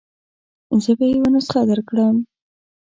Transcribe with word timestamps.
زه 0.83 0.91
به 0.97 1.05
يې 1.09 1.15
یوه 1.17 1.29
نسخه 1.35 1.61
درکړم. 1.69 2.15